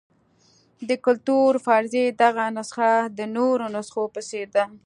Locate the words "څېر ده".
4.29-4.63